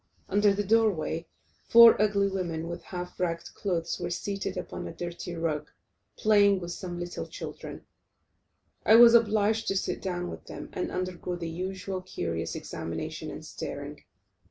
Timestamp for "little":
6.99-7.27